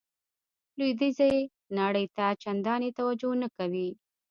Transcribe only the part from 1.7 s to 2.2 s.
نړۍ